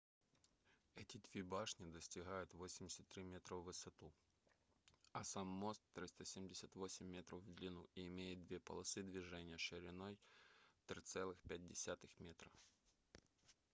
[0.95, 4.11] эти две башни достигают 83 метра в высоту
[5.11, 10.17] а сам мост 378 метров в длину и имеет две полосы движения шириной
[10.87, 12.51] 3,5 метра